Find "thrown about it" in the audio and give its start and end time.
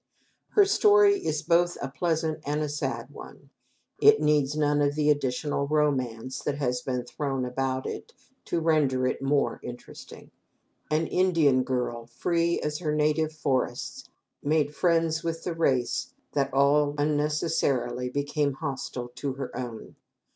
7.05-8.11